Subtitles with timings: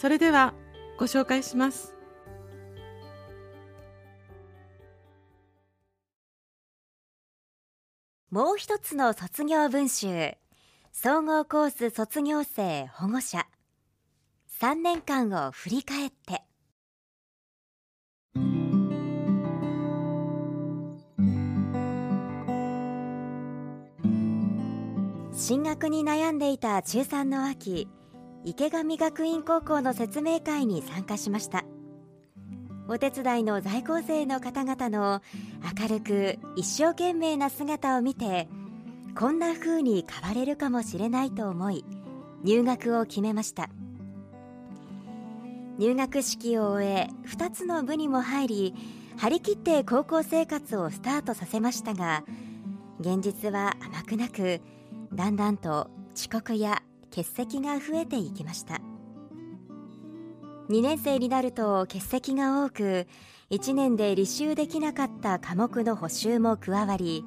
[0.00, 0.54] それでは
[0.98, 1.94] ご紹介します。
[8.30, 10.38] もう一つの卒業文集。
[10.90, 13.46] 総合コース卒業生保護者。
[14.62, 16.44] 3年間を振り返って。
[25.34, 27.86] 進学に悩んでいた中3の秋。
[28.44, 31.64] 池上学院高校の説明会に参加しました。
[32.88, 35.22] お手伝いの在校生の方々の
[35.80, 38.48] 明るく一生懸命な姿を見て
[39.14, 41.84] こんな風に変われるかもしれないと思い
[42.42, 43.70] 入学を決めました。
[45.78, 48.74] 入学式を終え2つの部にも入り
[49.16, 52.24] 張り切って高校生活をスタートさせましたが
[53.00, 54.60] 現実は甘くなく
[55.14, 58.80] だんだんと遅刻や欠席が増えていきました。
[60.70, 63.08] 2年生になると欠席が多く
[63.50, 67.24] 1年で履修できなかった科目の補習も加わり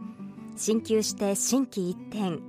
[0.56, 2.40] 進級して心機一転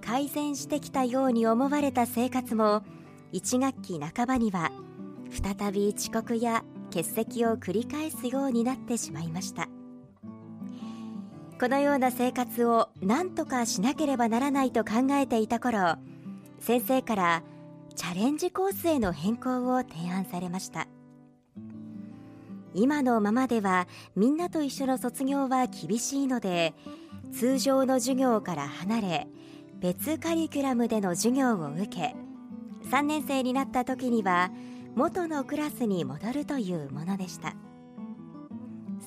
[0.00, 2.84] 改善してきたように思われた生活も
[3.32, 4.70] 1学期半ばには
[5.30, 9.68] 再び遅刻や欠席を繰り返すようになってしまいました。
[11.58, 15.96] このような生活を何とかしなければならないと考えていた頃
[16.58, 17.42] 先生から
[17.94, 20.86] チャレンジコースへの変更を提案されました。
[22.74, 26.74] 今のままではみんなと一緒の卒業は厳しいので
[27.32, 29.26] 通常の授業から離れ
[29.80, 32.14] 別カリキュラムでの授業を受け
[32.90, 34.50] 3年生になった時には
[34.94, 37.54] 元のクラスに戻るというものでした。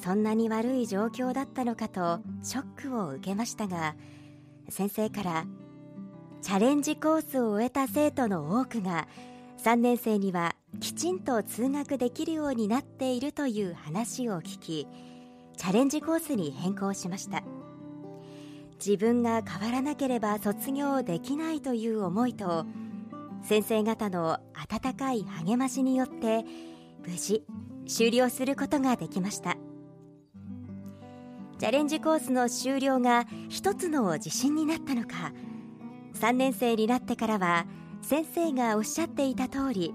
[0.02, 3.96] そんなに悪い状況だったのかとショックを受けましたが
[4.70, 5.46] 先生から
[6.42, 9.08] チャレンジコースを終えた生徒の多くが
[9.64, 14.88] 3年生にはきちんと通学できるようになっているという話を聞き
[15.58, 17.44] チャレンジコースに変更しました。
[18.84, 22.66] 自分が変わらなければ卒業できないという思いと
[23.44, 26.46] 先生方の温かい励ましによって
[27.06, 27.44] 無事
[27.86, 29.58] 終了することができました。
[31.60, 35.34] チャレンジコースの終了が一つの自信になったのか
[36.20, 37.66] 3年生になってからは
[38.02, 39.94] 先生がおっしゃっていた通り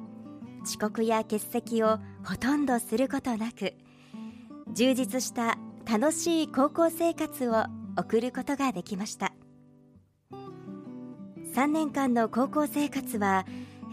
[0.63, 3.75] 遅刻や欠席をほとんどすることなく
[4.73, 5.59] 充実した
[5.91, 7.65] 楽しい高校生活を
[7.99, 9.33] 送ることができました。
[11.55, 13.47] 3年間の高校生活は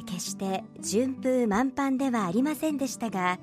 [0.07, 3.39] 決して順風満帆ではありませんでしたが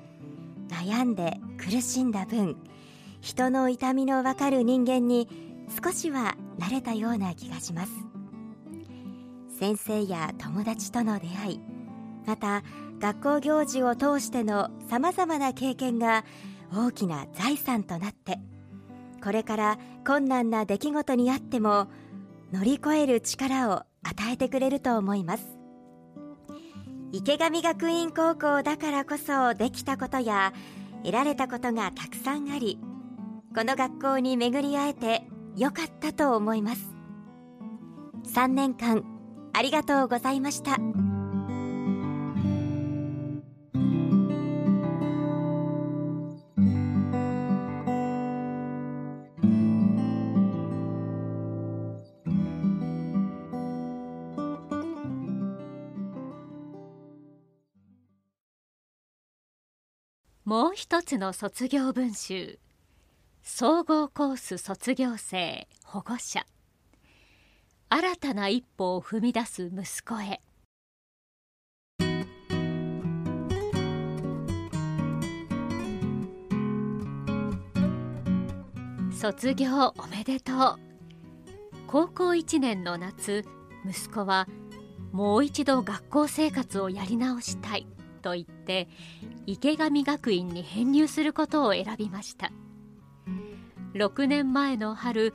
[0.67, 2.57] 悩んで苦しんだ分
[3.21, 5.29] 人の痛みのわかる人間に
[5.83, 8.18] 少しは慣れたような気がします。
[9.59, 11.61] 先生や友達との出会い
[12.25, 12.63] また
[12.99, 16.23] 学校行事を通してのさまざまな経験が
[16.73, 18.39] 大きな財産となって
[19.21, 21.87] これから困難な出来事にあっても
[22.53, 25.45] 乗り越える力を与えてくれると思います。
[27.11, 30.53] 池上学院高校だからこそできたことや
[31.03, 32.79] 得られたことがたくさんあり
[33.55, 35.23] この学校に巡り会えて
[35.57, 36.93] よかったと思います。
[38.33, 39.18] 3年間
[39.53, 40.77] ありがとうございました。
[60.49, 62.57] もう一つの卒業文集。
[63.43, 66.43] 総合コース卒業生保護者。
[67.91, 70.41] 新たな一歩を踏み出す息子へ。
[79.11, 80.75] 卒業おめでとう。
[81.87, 83.43] 高校1年の夏
[83.83, 84.47] 息子は
[85.11, 87.87] もう一度学校生活をやり直したい
[88.21, 88.87] と言って
[89.47, 92.51] 池上学院に編入することを選びました。
[93.95, 95.33] 6年前の春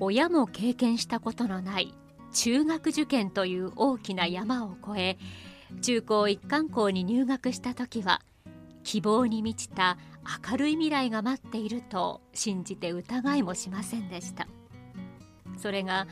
[0.00, 1.94] 親も経験したことのない
[2.32, 5.18] 中学受験という大きな山を越え
[5.80, 8.20] 中高一貫校に入学した時は
[8.82, 9.98] 希望に満ちた
[10.50, 14.46] 明るい未来が待っていると信じて疑いもしませんでした。
[15.56, 16.06] それが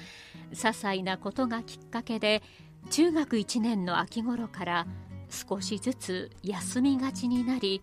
[0.53, 2.43] 些細なことがきっかけで
[2.91, 4.87] 中学1年の秋頃から
[5.29, 7.83] 少しずつ休みがちになり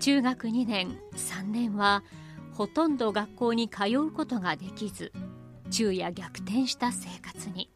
[0.00, 2.02] 中学2年3年は
[2.52, 5.12] ほとんど学校に通うことができず
[5.70, 7.70] 昼夜逆転した生活に。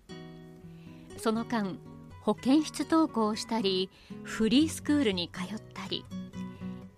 [1.19, 1.79] その間
[2.23, 3.91] 保健室登校をしたり
[4.23, 6.05] フリースクールに通ったり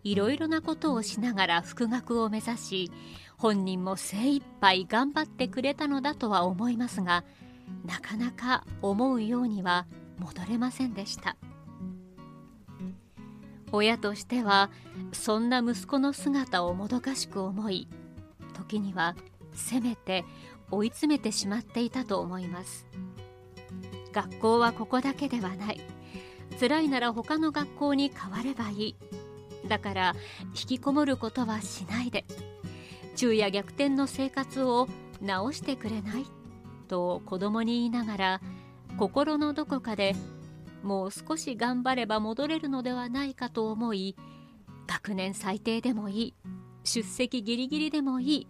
[0.03, 2.93] いろいろなことをしながら復学を目指し
[3.37, 7.25] 本人も精一杯頑張ってくれたのだとは思いますが
[7.85, 9.87] なかなか思うようには
[10.19, 11.37] 戻れませんでした。
[13.73, 14.71] 親としては
[15.13, 17.89] そんな息子の姿をもどかしく思い
[18.53, 19.17] 時には
[19.53, 20.25] せめて
[20.75, 22.87] 追い詰めてしまっていたと思います。
[24.13, 25.81] 学校はここだけではない。
[26.61, 28.97] 辛いなら他の学校に変わればいい。
[29.69, 30.17] だから
[30.49, 32.25] 引きこもることはしないで。
[33.17, 34.89] 昼夜逆転の生活を
[35.21, 36.27] 直してくれない？
[36.89, 38.41] と子供に言いながら
[38.99, 40.15] 心のどこかで
[40.83, 44.17] もう少し頑張れば戻れるのではないかと思い
[44.87, 46.35] 学年最低でもいい。
[46.85, 48.47] 出席ギリギリでもいい。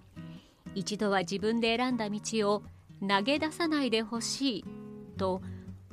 [0.74, 2.62] 一度は自分で選んだ道を
[3.06, 4.64] 投げ出さないでほしい
[5.16, 5.42] と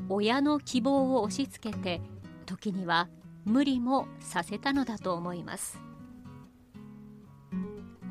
[0.10, 2.02] 親の希望を押し付けて
[2.46, 3.08] 時には
[3.46, 5.80] 無理もさせたのだと思います。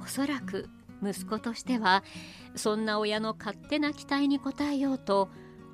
[0.03, 0.69] おそらく
[1.03, 2.03] 息子としては
[2.57, 5.29] そんな親の勝手な期待に応えようと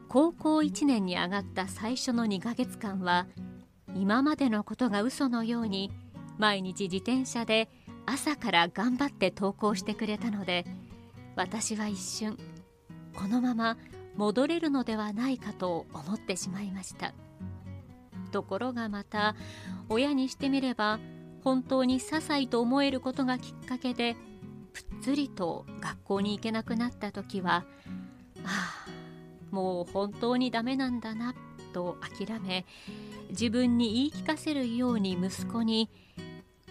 [0.09, 3.26] 高校1年に上がった最初の2ヶ月間は
[3.95, 5.91] 今までのことが嘘のように
[6.38, 7.69] 毎日自転車で
[8.05, 10.65] 朝から頑張って登校してくれたので
[11.37, 12.38] 私は一瞬
[13.14, 13.76] このまま
[14.16, 17.14] 戻れるのではないかと思ってしまいました。
[18.33, 19.37] ところがまた
[19.88, 20.99] 親にしてみれば
[21.45, 24.16] 本当に些細と思えることがきっかけで
[24.73, 27.64] ぷっつりと学校に行けなくなった時は
[28.45, 28.90] ああ
[29.50, 31.35] もう本当にダメなんだな
[31.73, 32.66] と諦め
[33.31, 35.88] 自分に言い聞かせるように息子に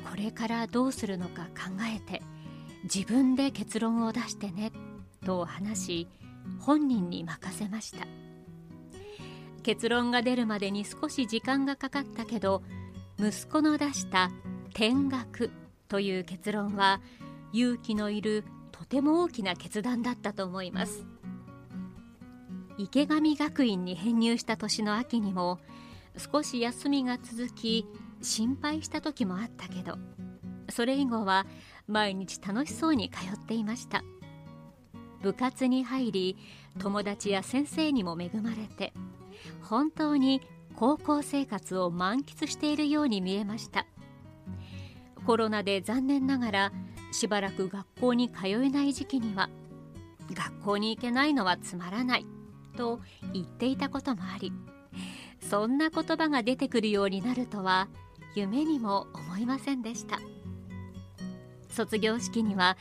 [0.09, 2.21] これからどうするのか考えて
[2.85, 4.71] 自分で結論を出してね
[5.25, 6.07] と話し
[6.59, 8.05] 本人に任せました。
[9.63, 12.61] 結論が出るまでに少し時間がかかったけど
[13.17, 14.29] 息子の出した
[14.69, 15.49] 転学
[15.87, 17.01] という結論は
[17.51, 21.05] 勇気のいるとても大きな決断だったと思います。
[22.77, 25.59] 池上学院に編入した年の秋にも
[26.17, 27.87] 少し休みが続き
[28.21, 29.97] 心配した時もあったけど
[30.69, 31.45] それ以後は
[31.87, 34.03] 毎日楽しそうに通っていました。
[35.21, 36.37] 部活に入り
[36.79, 38.93] 友達や先生にも恵まれて
[39.61, 40.41] 本当に
[40.75, 43.85] 高校生活を満喫しているように見えました。
[45.25, 46.71] コロナで残念ながら
[47.11, 49.49] しばらく学校に通えない時期には
[50.31, 52.25] 学校に行けないのはつまらない
[52.77, 52.99] と
[53.33, 54.53] 言っていたこともあり
[55.49, 57.87] そんな言葉が出てくるようになるとは
[58.35, 60.19] 夢にも思いませんでした。
[61.75, 62.77] 卒業式には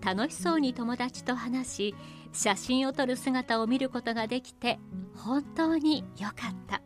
[0.00, 1.94] 楽しそうに友達と話し
[2.32, 4.78] 写真を撮る姿を見ることができて
[5.14, 6.80] 本当に良かった。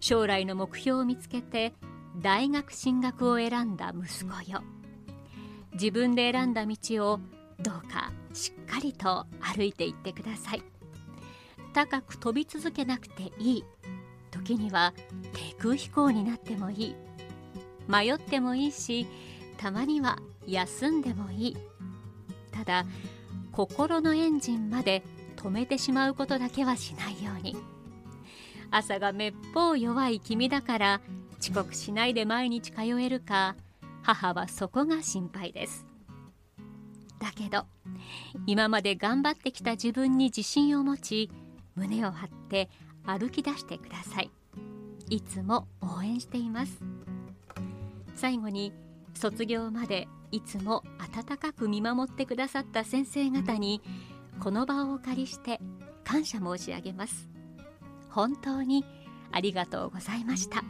[0.00, 1.72] 将来の目標を見つけて
[2.20, 4.62] 大学進学を選んだ息子よ。
[5.72, 6.76] 自分で選んだ道
[7.12, 7.20] を
[7.60, 10.62] どうかしっかりと歩いていってください。
[11.72, 13.64] 高く飛び続けなくていい。
[14.30, 14.92] 時には
[15.32, 16.96] 低空飛行になってもいい。
[17.88, 19.06] 迷ってもいいし
[19.64, 21.56] たまには休んでもいい。
[22.52, 22.84] ただ
[23.50, 25.02] 心のエンジンまで
[25.36, 27.56] 止めてしまうことだけはしないように。
[28.70, 31.00] 朝がめっぽう弱い君だから
[31.40, 33.56] 遅刻しないで毎日通えるか
[34.02, 35.86] 母はそこが心配です。
[37.18, 37.64] だけど
[38.46, 41.30] 今まで頑張ってきた自分に自信を持ち
[41.74, 42.68] 胸を張って
[43.06, 44.30] 歩き出してください。
[45.08, 46.82] いつも応援しています。
[48.14, 48.74] 最後に
[49.14, 53.80] 卒業までいつも温かく見守ってくださった先生方に
[54.40, 55.60] この場をお借りして
[56.04, 57.28] 感謝申し上げます
[58.10, 58.84] 本当に
[59.32, 60.62] ありがとうございました。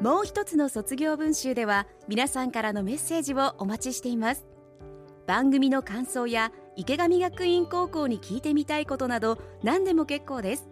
[0.00, 4.46] もう一つの卒業文集では皆さんからのメッセージをお待ちしています。
[5.26, 10.70] 番組の感想や池上学院高校に聞いてみたいことなど何でも結構です。